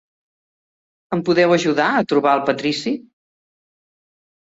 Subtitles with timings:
[1.17, 2.97] Em podeu ajudar a trobar el patrici?